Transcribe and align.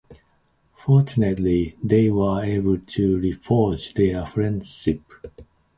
Fortunately 0.73 1.75
they 1.83 2.09
were 2.09 2.43
able 2.43 2.79
to 2.79 3.19
reforge 3.19 3.93
their 3.93 4.25
friendship. 4.25 5.03